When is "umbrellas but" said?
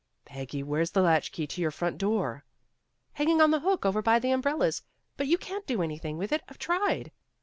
4.31-5.27